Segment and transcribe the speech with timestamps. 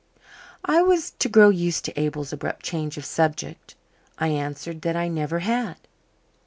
[0.65, 3.75] I was to grow used to Abel's abrupt change of subject.
[4.17, 5.77] I answered that I never had.